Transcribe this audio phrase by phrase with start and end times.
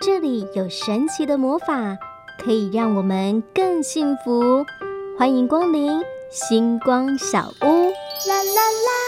[0.00, 1.96] 这里有神奇的魔法，
[2.42, 4.64] 可以让我们更幸福。
[5.18, 7.66] 欢迎光临星光小屋。
[7.66, 9.07] 啦啦啦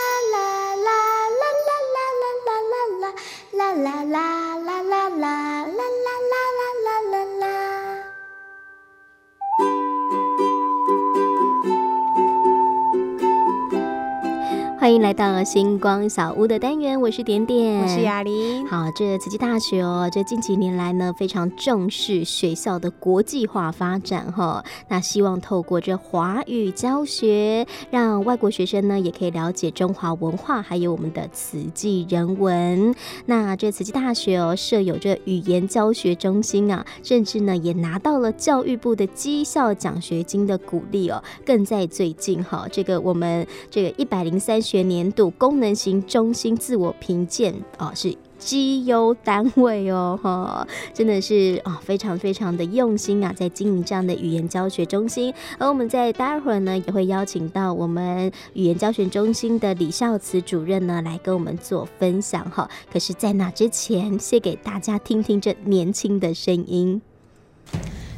[14.91, 18.67] 欢迎来到星光小屋的单元，我是点点，我是雅玲。
[18.67, 24.65] 好，这慈济大学哦，这近几年来呢，非常重视学校的国际化发展哈。
[24.89, 32.93] 那希望透过这华语教学，让外国学生呢也可以了解中华文化，还有我们的慈济人文。
[33.27, 41.23] 那这慈济大学哦，设有这语言教学中心啊，甚至呢也拿到了教育部的绩效奖学金的鼓励哦。
[41.47, 44.61] 更在最近哈，这个我们这个一百零三。
[44.61, 55.33] 学年度功能型中心自我评鉴哦，是绩优单位哦，哈，真的是哦，非常非常的用心啊，在经营这样的语言教学中心。
[55.59, 62.69] 而我们在待会儿呢，也会邀请到我们语言教学中心的李孝慈主任呢，来跟我们做分享哈。
[62.91, 67.03] 可是，在那之前，先给大家听听这年轻的声音。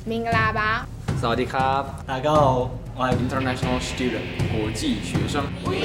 [0.04, 0.86] 明个喇叭。
[1.20, 2.32] 萨瓦迪卡，大家
[2.94, 4.20] I'm international student,
[4.52, 5.44] 国际学生。
[5.64, 5.76] We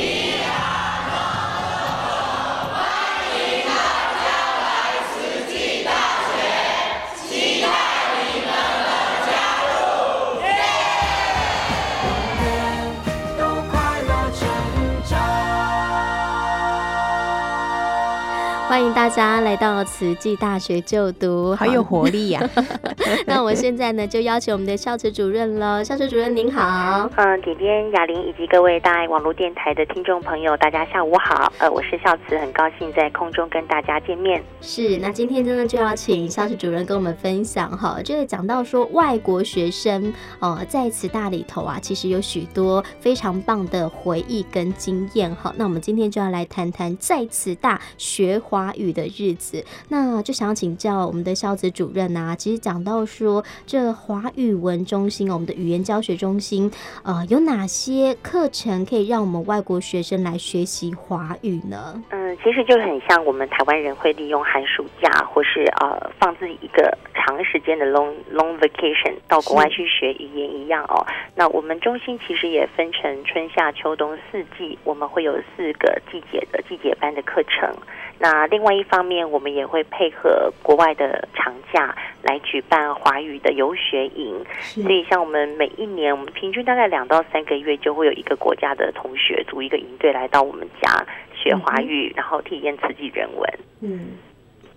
[0.43, 0.96] are
[18.67, 22.63] 欢迎大家来到慈济大学就读，好有活力呀、啊！
[23.25, 25.81] 那我现在呢，就邀请我们的孝慈主任了。
[25.85, 31.51] 孝慈主任您好，嗯，点点雅玲以及各位大爱网络电台的听众朋友，大家下午好。
[31.59, 34.43] 呃，我是孝慈，很高兴在空中跟大家见面。
[34.59, 45.53] 是，那今天真的就要请孝慈主任跟我们分享哈，这个讲到说外国学生哦，在慈大里头啊，其实有许多非常棒的回忆跟经验哈。
[45.55, 52.35] 那我们今天就要来谈谈在慈大学华华语的日子，那就想请教我们的孝慈主任啊。
[52.35, 56.71] 其实讲到说，这华语文中心，我们的语言教学中心，
[57.03, 62.01] 呃，有哪些课程可以让我们外国学生来学习华语呢？
[62.09, 71.05] 嗯，其实就很像我们台湾人会利用寒暑假，或是呃放自己一个长时间的 long long vacation 到国外去学语言一样哦。
[71.35, 77.71] 那我们中心其实也分成春夏秋冬四季，我们会有四个季节的季节班的课程。
[78.19, 84.43] 那另外一方面，我们也会配合国外的长假来举办华语的游学营。
[84.59, 93.53] 所以，像我们每一年，我们平均大概两到三个月就会有一个国家的同学组一个营队来到我们家学华语，嗯、然后体验慈济人文。
[93.81, 94.07] 嗯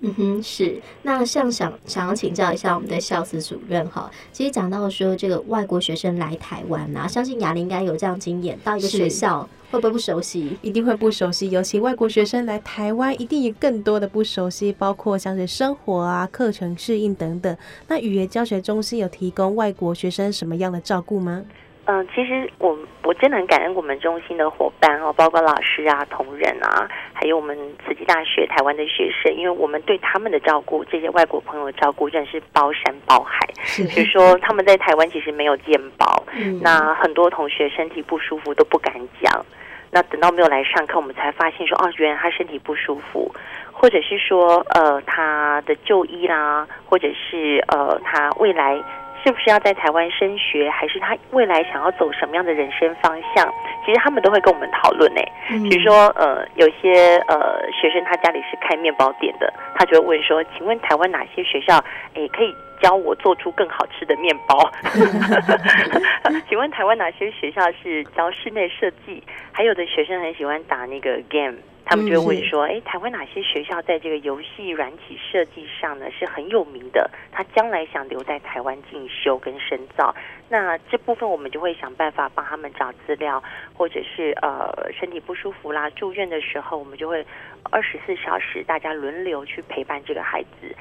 [0.03, 0.81] 嗯哼，是。
[1.03, 9.49] 那像想想要请教一下我们的校司主任哈，其实讲到说这个外国学生来台湾啊，相信雅玲应该有这样经验，到一个学校。
[9.71, 10.59] 会不会不熟悉？
[10.63, 17.57] 一定会不熟悉，尤其外国学生来台湾，一定有更多的不熟悉，包括像是生活啊、课程适应等等。
[17.89, 21.45] 那语言教学中心有提供外国学生什么样的照顾吗？
[21.87, 33.39] 嗯、呃，其实我我真的很感恩我们中心的伙伴哦，包括老师啊、同仁啊，还有我们慈济大学台湾的学生，因为我们对他们的照顾，这些外国朋友的照顾，真的是包山包海。
[33.65, 39.45] 是，比如说他们在台湾其实没有健保，嗯，那很多同学身体不舒服都不敢讲。
[39.91, 43.31] 那等到没有来上课，我们才发现说，哦，原来他身体不舒服，
[43.73, 48.81] 或者是说，呃，他的就医啦，或者是呃，他未来
[49.25, 53.53] 是不是要在台湾升学，还是他未来想要走什么样的人生方向，
[53.85, 55.21] 其实他们都会跟我们讨论呢。
[55.69, 61.83] 比如说，呃，有些呃学生他家里是开面包店的，他就会问说，请问台湾哪些学校，
[62.15, 62.55] 诶可以？
[62.81, 64.71] 教我做出更好吃的面包。
[66.49, 69.23] 请问台湾哪些学校是教室内设计？
[69.53, 77.11] 还有的学生很喜欢打那个 game，他们就会问说：哎，台湾哪些学校在这个游戏软体设计上呢是很有名的？
[77.33, 80.15] 他将来想留在台湾进修跟深造，
[80.49, 83.43] 那这部分我们就会想办法帮他们找资料，
[83.75, 87.25] 或者是呃身体不舒服啦住院的时候，我们就会
[87.71, 90.75] 二十四小时大家轮流去陪伴这个孩子。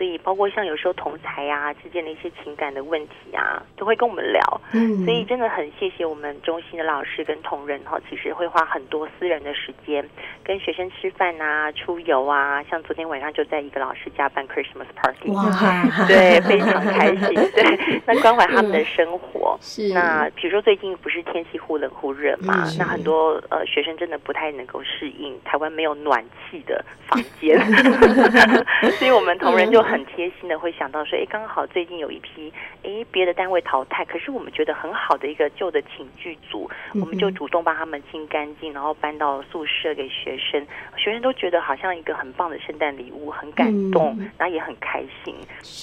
[0.00, 4.40] 所以，包括像有时候同才啊之间的一些情感的问题啊，都会跟我们聊。
[4.72, 10.02] 嗯，所以真的很谢谢我们中心的老师跟同仁哈，其实会花很多私人的时间
[10.42, 12.62] 跟学生吃饭啊、出游啊。
[12.70, 17.34] 像昨天晚上就在一个老师家办 Christmas party，哇，对， 非常开心。
[17.54, 19.58] 对，那关怀他们的生活。
[19.60, 19.92] 是。
[19.92, 27.60] 那比如说最近不是天气忽冷忽热嘛，那很多呃学生真的不太能够适应台湾没有暖气的房间
[28.98, 29.89] 所以我们同仁就。
[29.90, 32.52] 很贴心的会想到说，哎，刚好最近有一批
[32.82, 40.64] 哎别的单位淘汰，可是我们觉得很好的一个旧的寝具组，我们就主动帮他们清干净，然后搬到宿舍给学生，
[40.96, 45.34] 学生都觉得好像一个很棒的圣诞礼物，很感动，嗯、然后也很开心。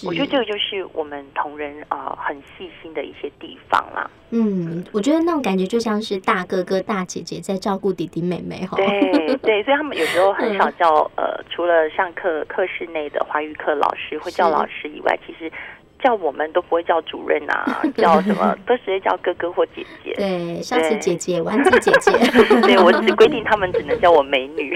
[0.06, 4.10] 我觉得这个就是我们同仁啊、呃、很细心的一些地方啦。
[4.30, 8.76] 嗯，我觉得那种感觉就像是大哥哥大姐姐在照顾弟弟妹妹哈。
[8.78, 15.52] 对对，所以他们有时候很少叫、嗯、呃，除了上课课室内的华语课老师会叫老师以外，其实。
[16.04, 20.14] 叫我们都不会叫主任啊， 叫什么都直接叫哥哥或姐姐。
[20.16, 22.12] 对，上次姐姐、丸子姐姐。
[22.62, 24.74] 对，我只规定他们只能叫我美女。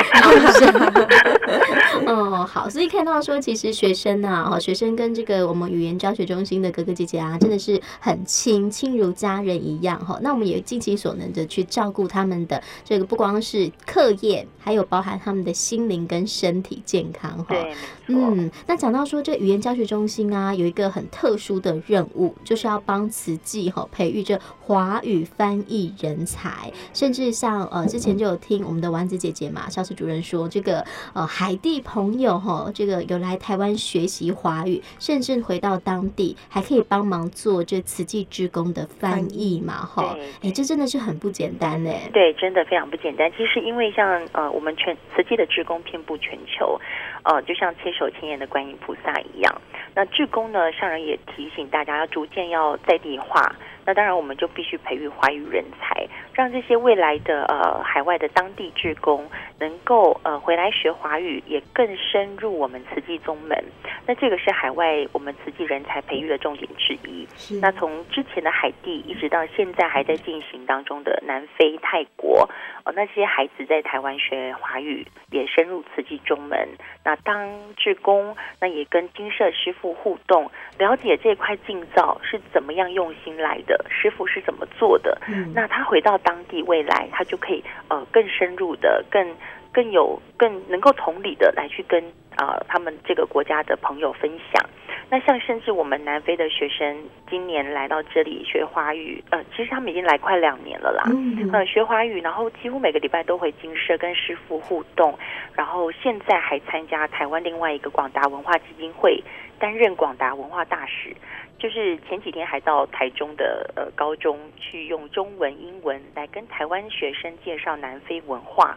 [2.07, 10.17] 哦，好，所以看到说，其实学生啊，学生跟这个我们语言教学中心的哥哥姐姐啊，真的是很亲，亲如家人一样哈。
[10.21, 17.45] 那我们也尽其所能的去照顾他们的这个，不光是课业，还有包含他们的心灵跟身体健康哈。
[17.49, 17.73] 对，
[18.07, 41.91] 嗯，那讲到说这语言教学中心啊，有一个很特殊的任务就是要帮慈济哈培育这华语翻译人才，甚至像呃之前就有听我们的丸子姐姐嘛，萧慈主任说这个呃海地朋友哈，这个有来台湾学习华语，甚至回到当地还可以帮忙做这慈济职工的翻译嘛哈，哎这真的是很不简单呢。
[42.13, 43.31] 对，真的非常不简单。
[43.31, 46.79] 其实因为像呃我们全慈济的职工遍布全球，
[47.23, 49.61] 呃就像千手千眼的观音菩萨一样，
[49.93, 51.01] 那志工呢上人。
[51.01, 53.55] 也提醒大家要逐渐要在地化，
[53.85, 59.29] 那当然我们就必须培育华语人才，让这些未来的呃海外的当地志工
[59.59, 63.63] 能够呃回来学华语，也更深入我们慈济宗门。
[64.05, 67.27] 那这个是海外我们慈济人才培育的重点之一。
[67.35, 72.49] 是那从之前的海地一直到现在还在进行当中的南非、泰国。
[72.83, 76.67] 哦，那些孩子在台湾学华语，也深入慈济宗门。
[77.05, 77.47] 那当
[77.77, 80.49] 志工，那也跟金社师傅互动，
[80.79, 85.17] 了解这块净造是怎么样用心来的，师傅是怎么做的。
[85.27, 89.35] 嗯，那他回到当地，未来他就可以呃更深入的、更
[89.71, 92.03] 更有、更能够同理的来去跟
[92.35, 94.63] 啊、呃、他们这个国家的朋友分享。
[95.09, 96.97] 那像甚至我们南非的学生
[97.29, 101.03] 今年来到这里学华语，呃，其实他们已经来快两年了啦。
[101.11, 105.13] 嗯，呃，学华语，然后几乎每个礼拜都回金社跟师傅互动，
[105.53, 109.21] 然后现在还参加台湾另外一个广达文化基金会
[109.59, 111.13] 担任广达文化大使，
[111.61, 118.75] 就是前几天还到台中的呃高中去用中文、英文来跟台湾学生介绍南非文化。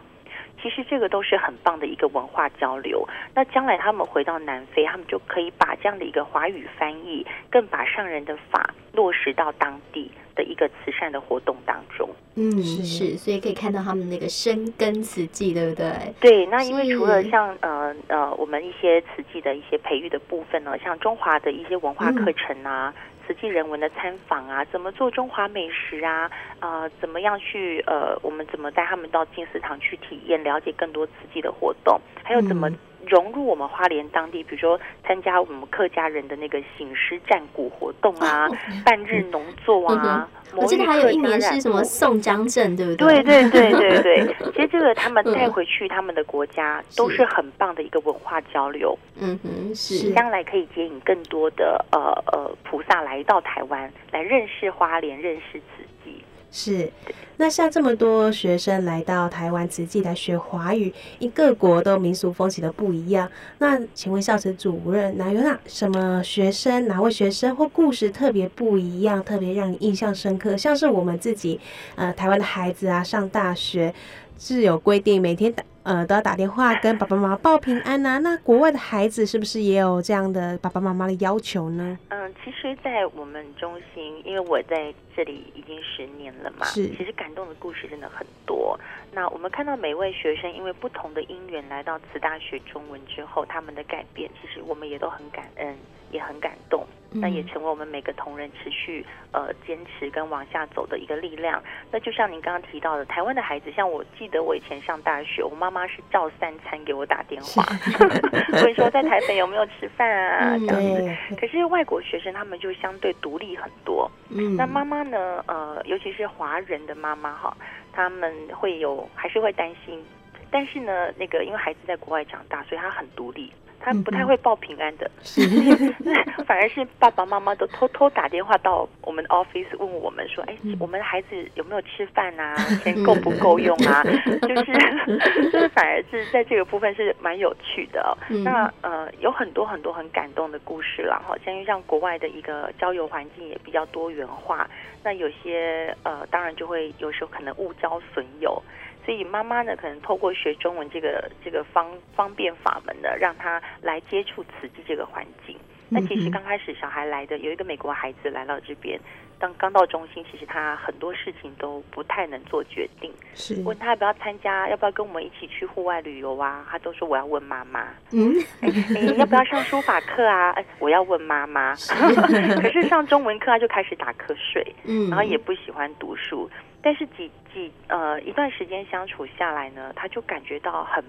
[0.60, 3.06] 其实这个都是很棒的一个文化交流。
[3.34, 12.08] 那将来他们回到南非，他们就可以把这样的一个华语翻译，更把上人的法落实到当地的一个慈善的活动当中。
[12.36, 16.14] 嗯，是，所以可以看到他们那个深耕慈济，对不对？
[16.20, 16.46] 对。
[16.46, 22.92] 那因为除了像呃呃，我们一些慈济的一些培育的部分呢，像中华的一些文化课程啊。
[22.96, 26.30] 嗯慈济人文的参访啊，怎么做中华美食啊？
[26.60, 32.70] 呃，怎么样去呃，我们怎么带他们到金石堂去体验，了解更多慈济的活动，还有怎么
[33.06, 38.48] 融入我们花莲当地，比如说参加我们客家人的那个醒狮战鼓活动啊，
[38.84, 40.28] 半日农作啊。
[40.56, 43.20] 我记得还有一年是什么宋江镇，对不对？
[43.24, 44.52] 对对对对对。
[44.52, 48.96] 其实这个他们带回去他们的国家，都是很棒的一个文化交流。
[49.20, 50.12] 嗯哼，是。
[50.12, 51.98] 将来可以接引更多的呃
[52.32, 56.24] 呃菩萨来到台湾，来认识花莲，认识慈济。
[56.50, 56.90] 是。
[57.36, 63.28] 那像这么多学生来到台湾慈济来学华语，因各国都民俗风情的不一样。
[63.58, 70.56] 那请问萧慈主任，哪有哪什么学生，哪位学生或故事特别不一样，特别让你印象深刻？
[70.56, 71.58] 像是我们自己，
[71.96, 73.92] 呃，台湾的孩子啊，上大学
[74.38, 75.64] 是有规定每天打。
[75.84, 78.18] 呃，都要打电话跟爸爸妈妈报平安呐、啊。
[78.18, 81.98] 那国外的孩子是不是也有这样的爸爸妈妈的要求呢？
[82.08, 88.78] 嗯，其实，在我们中心，因为我在这里已经十年了嘛，是，其实感动的故事真的很多。
[89.12, 95.76] 那我们看到每位学生因为不同的因缘来到慈大学中文之后，他们的改变，其实我们也都很感恩，
[96.10, 96.86] 也很感动。
[97.14, 101.62] 那也成为我们每个同仁持续呃坚持跟往下走的一个力量。
[101.90, 107.62] 那就像您刚刚提到的，台湾的孩子，像我记得我以前上大学，我妈妈是照三餐给我打电话，
[108.58, 111.36] 所以说在台北有没有吃饭啊这样子。
[111.36, 114.10] 可是外国学生他们就相对独立很多。
[114.30, 115.42] 嗯，那妈妈呢？
[115.46, 117.56] 呃，尤其是华人的妈妈哈，
[117.92, 120.04] 他们会有还是会担心。
[120.50, 123.52] 但是呢，那个因为孩子在国外长大，所以他很独立。
[123.80, 125.94] 他不太会报平安的，嗯、
[126.46, 132.54] 反而是爸爸妈妈都偷偷打电话到我们 office 问我们说：“哎，我们的孩子有没有吃饭啊？
[132.82, 134.02] 钱够不够用啊？”
[134.42, 141.20] 就 是就是，反而是在这个部分是蛮有趣的那呃，有很多很多很感动的故事啦。
[141.26, 144.68] 好像像国外的一个交友环境也比较多元化，
[145.04, 148.60] 那有些呃，当然就会有时候可能误交损友。
[149.04, 155.54] 所以妈妈呢，可能透过学中文这个这个方方便法门呢，让他来接触慈济这个环境。
[155.88, 158.98] 那其实刚开始小孩来的有一个美国孩子来到这边，
[159.38, 163.12] 当刚到中心，其实他很多事情都不太能做决定。
[163.34, 166.66] 是问他要不要参加，要不要跟我们一起去户外旅游啊？
[166.70, 167.88] 他都说我要问妈妈。
[168.12, 168.68] 嗯，哎，
[169.16, 170.50] 要不要上书法课啊？
[170.52, 171.74] 哎， 我要问妈妈。
[172.60, 176.50] 可是上中文课他就开始打瞌睡，嗯，然后也不喜欢读书。
[176.82, 181.02] 但是几几呃一段时间相处下来呢，他就感觉到很，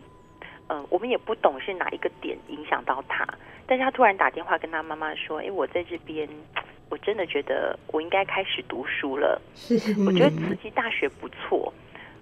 [0.67, 3.27] 嗯、呃，我们也不懂是哪一个点影响到他，
[3.67, 6.27] 但是他突然打电话跟他妈妈说：“哎，我在这边，
[6.89, 9.41] 我真的觉得我应该开始读书了。
[9.55, 11.73] 是，我觉得慈济大学不错。”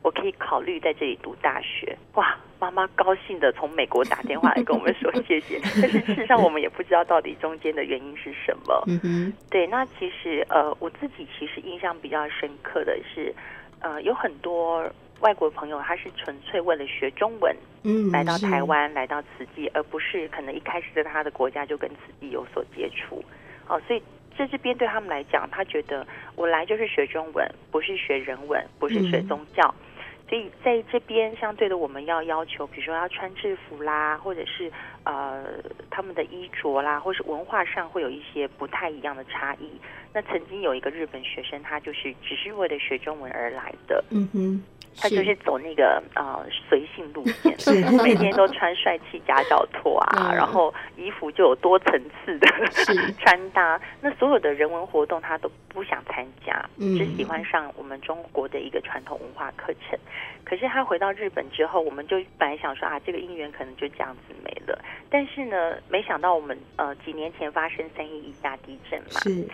[0.04, 2.38] 我可以考虑在这里读大学，哇！
[2.60, 8.84] 妈妈高兴的从美国打电话来跟我们说谢谢， 但是事实上我们也不知道到底中间的原因是什么。
[8.88, 13.34] 嗯哼，对，那其实呃，我自己其实印象比较深刻的是，
[13.80, 14.84] 呃，有很多
[15.24, 23.24] 外国朋友他是纯粹为了学中文，嗯，来到台湾，来到慈济，而不是可能一开始在他的国家就跟慈济有所接触。
[23.70, 24.04] 哦，所以
[24.38, 29.64] 在这边对他们来讲，他觉得我来就是学中文，不是学人文，不是学宗教。
[29.80, 29.90] 嗯
[30.30, 34.72] 所以在这边，相对的，我们要要求，比如说要穿制服啦，或者是
[35.04, 35.44] 呃
[35.92, 39.70] 他们的衣着啦，或是文化上会有一些不太一样的差异。
[40.12, 44.04] 那曾经有一个日本学生，他就是只是为了学中文而来的。
[44.10, 44.64] 嗯哼。
[44.98, 47.56] 他就是走那个呃随性路线，
[48.04, 52.48] 每天都穿帅气夹脚拖啊，嗯、然后衣服就有多层次的
[53.20, 53.80] 穿搭。
[54.02, 59.98] 那所有的人文活动他都不想参加，嗯、只喜欢上我们中国的一个传统文化课程。
[60.44, 64.80] 可是他回到日本之后，我们就本来想说啊，这个姻缘可能就这样子没了。
[65.10, 69.50] 但是呢，没想到我们呃几年前发生三一一大地震嘛。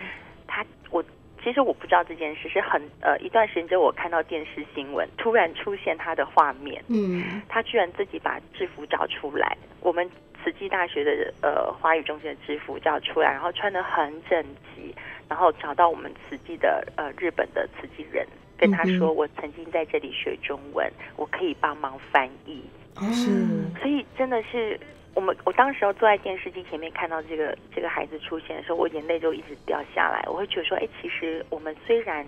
[1.42, 10.08] 其实我不知道这件事，是很呃一段时间之后，我看到电视新闻，突然出现他的画面，嗯，他居然自己把制服找出来，我们
[10.42, 14.44] 慈济大学的呃华语中心的制服找出来，然后穿的很整
[14.74, 14.94] 齐，
[15.28, 18.26] 然后找到我们慈济的呃日本的慈济人，
[18.58, 22.62] 跟他说，嗯、我曾经在这里学中文，我可以帮忙翻译，
[23.12, 23.46] 是，
[23.80, 24.78] 所以真的是。
[25.14, 30.22] 我们我当时候坐在电视机前面看到这个这个孩子出现的时候，我眼泪就一直掉下来。
[30.26, 32.24] 我会觉得说，哎，其实我们虽然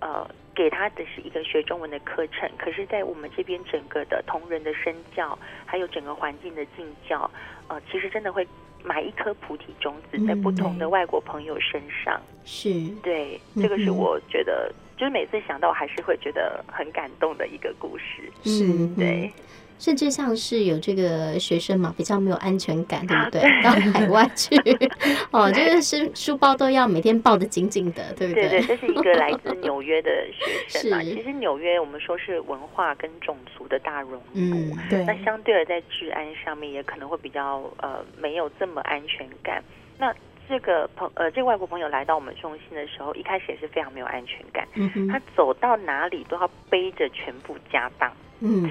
[0.00, 7.30] 呃给他的是一个学中文的课程，可是，在我们这边整个的同仁的身教，还有整个环境的进教，
[7.68, 8.46] 呃，其实真的会
[8.82, 12.20] 埋一颗菩提种子在不同的外国朋友身上。
[12.44, 18.30] 是、嗯、对，这个是我觉得，嗯、就是每次想到还是会觉得很感动的一个故事。
[18.42, 19.30] 是，对。
[19.78, 23.42] 甚至像是有这个学生嘛，比较没有安全感，对不对？
[23.62, 24.56] 到海外去，
[25.30, 28.48] 哦，就是书书包都要每天抱得紧紧的，对不对？
[28.48, 31.02] 对对，这是一个来自 纽约的学生嘛。
[31.02, 35.04] 其实纽约我们说是文化跟种族的大熔炉，嗯，对。
[35.04, 39.62] 那相对的在治安上面也可能会比较呃没有这么安全感。
[39.98, 40.14] 那
[40.48, 44.66] 这个朋呃这个外国朋友来到我们中心的时候，一开始也是非常没有安全感。
[44.74, 48.10] 嗯哼，他走到哪里都要背着全部家当。
[48.40, 48.68] 嗯，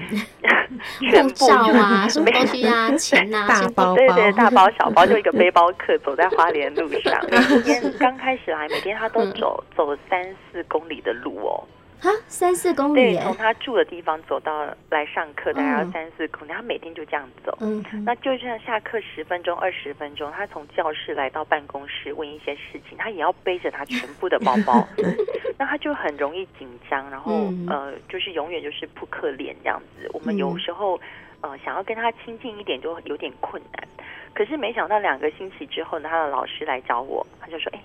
[1.00, 7.18] 护照啊，什么东西啊， 钱啊，大包包，对对，大包小包，就一个 背包客走在花莲路上。
[7.30, 11.64] 每天刚开始来，每天他都走走三四公里的路哦。
[12.08, 16.52] 啊，三四公里，对，从他住的地方走到来上课，大概要三四公里。
[16.52, 24.86] 他每天就这样走，嗯，那就这样下课十分钟、二十分钟，他从教室来到办公室问一些事情，他也要背着他全部的包包，
[25.58, 30.08] 那他就很容易紧张，然后呃，就是永远就是扑克脸这样子。
[30.12, 31.00] 我们有时候
[31.40, 33.88] 呃想要跟他亲近一点，就有点困难。
[34.34, 37.80] 可是没想到两个星期之后呢，他的老师来找我，他就说：“哎。”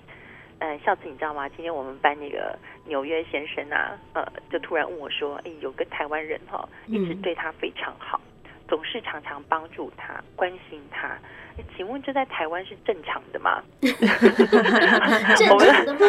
[0.60, 1.48] 嗯，孝慈，你知道吗？
[1.48, 11.16] 今天我们班那个纽约先生啊，呃，就突然问我说：“哎，有个台湾人哈、哦，一直对他非常好，嗯、总是常常帮助他、关心他。
[11.76, 16.06] 请问这在台湾是正常的吗？”正常的吗？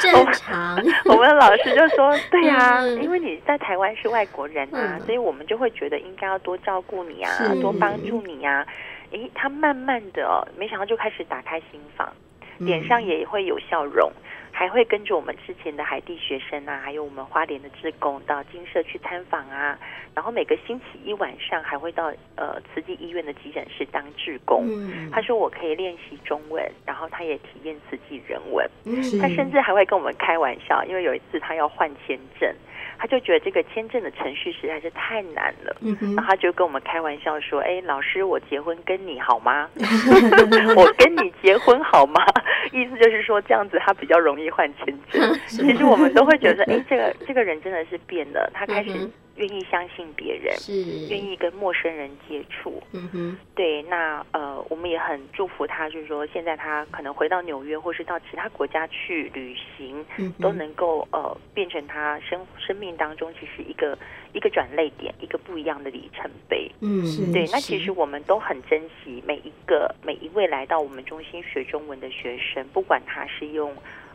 [0.00, 0.76] 正常。
[1.06, 7.30] 我们的老师就说：“对呀、啊，嗯、因为你在台湾是外国人啊，嗯、所以我们就会觉得应该要多照顾你啊，
[7.62, 8.66] 多帮助你、啊。”
[9.14, 12.12] 哎，他慢慢的哦，没想到就开始打开心房。
[12.58, 14.10] 脸上也会有笑容，
[14.52, 19.78] 还会跟着我们之前的海地学生啊，还有我们花莲的志工到金社去参访啊。
[20.14, 24.64] 然后每个星期一晚上还会到呃慈济医院的急诊室当志工。
[24.68, 28.64] 嗯、他说我可以练习中文，然后他也体验慈济人文。
[28.84, 32.54] 嗯、他甚至还会跟我们开玩笑，因为有一次他要换签证。
[32.98, 39.68] 他就觉得这个签证的程序实在是太难了，嗯、然后他就跟我们开玩笑说：“哎，老师，我结婚跟你好吗？
[40.76, 42.24] 我跟你结婚好吗？”
[42.72, 45.34] 意思就是说这样子他比较容易换签证。
[45.46, 48.90] 其实我们都会觉得说：“哎，这个这个人真的是变了，他开始。
[49.36, 50.72] 嗯”愿意相信别人，是
[51.08, 52.82] 愿意跟陌生人接触。
[52.92, 63.98] 嗯哼，对，那呃，我们也很祝福他，就是说，现在他可能回到纽约，或是到其他国家去旅行，嗯、都能够呃，变成他生生命当中其实一个
[64.32, 66.70] 一个转泪点，一个不一样的里程碑。
[66.80, 67.44] 嗯，是对。
[67.52, 73.74] 那其实我们都很珍惜每一个每一位来到我们中心学中文的学生，不管他是用。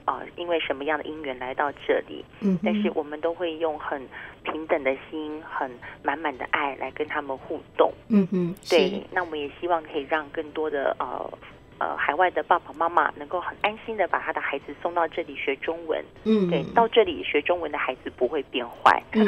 [0.09, 2.25] 啊，因为什么样的因缘来到这里？
[2.41, 4.01] 嗯，但是我们都会用很
[4.43, 5.69] 平等的心，很
[6.01, 7.93] 满满的爱来跟他们互动。
[8.09, 11.31] 嗯嗯，对，那我们也希望可以让更多的呃。
[11.79, 19.01] 呃，海外的爸爸妈妈能够很安心的把他的孩子送到这里学中文，嗯，对，到这里学中文的孩子不会变坏。
[19.13, 19.25] 嗯、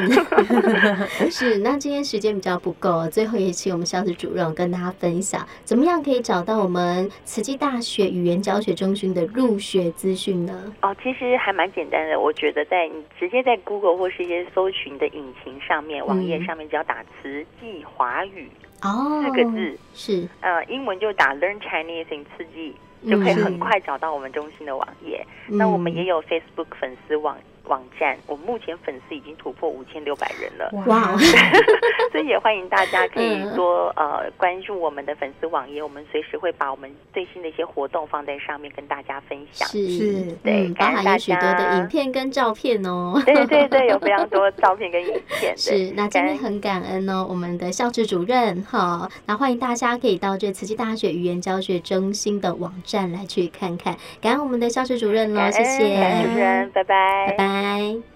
[1.30, 10.74] 是，那今天时间比较不够，最后一期我们校史主任跟大家分享，怎么样可以找到我们慈济大学语言教学中心的入学资讯呢？
[10.82, 18.50] 哦，其实还蛮简单的，我觉得在你直接在 Google 或是一些搜寻的引擎上面，网页上面只要打慈济华语。
[18.82, 22.74] 哦，四个字是，呃，英文就打 Learn Chinese in 刺激，
[23.08, 25.24] 就可以很快找到我们中心的网页。
[25.48, 27.36] 嗯、那我们也有 Facebook 粉丝网。
[27.64, 30.70] 网站，我们目前粉丝已经突破五千六百人了。
[30.86, 31.16] 哇！
[32.10, 39.66] 所以也欢迎大家可以多呃关注我们的粉丝网页，我们随时会把我们最新的一些活动放在上面跟大家分享。
[39.68, 43.20] 是是，对，包含有许多的影片跟照片哦。
[43.24, 45.54] 对对对，有非常多照片跟影片。
[45.58, 53.96] 是，那今天很感恩哦，我们的校史主任哈，那欢迎大家可以到这慈济大学语言教学中心的网站来去看看。
[54.20, 55.82] 感恩我们的校史主任喽，谢谢。
[56.22, 57.51] 主任，拜拜，拜拜。
[57.52, 58.11] 拜。